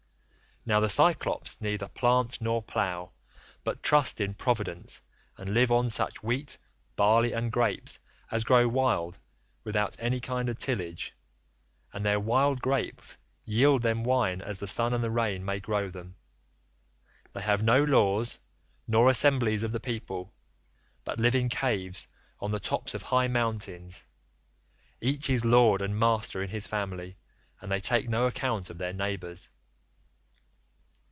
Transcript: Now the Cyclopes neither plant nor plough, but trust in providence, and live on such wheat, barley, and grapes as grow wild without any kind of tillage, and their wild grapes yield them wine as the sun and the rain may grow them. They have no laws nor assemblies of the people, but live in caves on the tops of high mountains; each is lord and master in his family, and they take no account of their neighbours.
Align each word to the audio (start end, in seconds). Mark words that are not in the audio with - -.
Now 0.63 0.79
the 0.79 0.89
Cyclopes 0.89 1.59
neither 1.59 1.87
plant 1.87 2.39
nor 2.39 2.61
plough, 2.61 3.13
but 3.63 3.81
trust 3.81 4.21
in 4.21 4.35
providence, 4.35 5.01
and 5.35 5.55
live 5.55 5.71
on 5.71 5.89
such 5.89 6.21
wheat, 6.21 6.59
barley, 6.95 7.33
and 7.33 7.51
grapes 7.51 7.97
as 8.29 8.43
grow 8.43 8.67
wild 8.67 9.17
without 9.63 9.95
any 9.97 10.19
kind 10.19 10.49
of 10.49 10.59
tillage, 10.59 11.15
and 11.91 12.05
their 12.05 12.19
wild 12.19 12.61
grapes 12.61 13.17
yield 13.43 13.81
them 13.81 14.03
wine 14.03 14.39
as 14.39 14.59
the 14.59 14.67
sun 14.67 14.93
and 14.93 15.03
the 15.03 15.09
rain 15.09 15.43
may 15.43 15.59
grow 15.59 15.89
them. 15.89 16.15
They 17.33 17.41
have 17.41 17.63
no 17.63 17.83
laws 17.83 18.37
nor 18.87 19.09
assemblies 19.09 19.63
of 19.63 19.71
the 19.71 19.79
people, 19.79 20.31
but 21.03 21.17
live 21.19 21.33
in 21.33 21.49
caves 21.49 22.07
on 22.39 22.51
the 22.51 22.59
tops 22.59 22.93
of 22.93 23.01
high 23.01 23.27
mountains; 23.27 24.05
each 25.01 25.27
is 25.27 25.43
lord 25.43 25.81
and 25.81 25.97
master 25.97 26.39
in 26.43 26.49
his 26.51 26.67
family, 26.67 27.17
and 27.61 27.71
they 27.71 27.79
take 27.79 28.07
no 28.07 28.27
account 28.27 28.69
of 28.69 28.77
their 28.77 28.93
neighbours. 28.93 29.49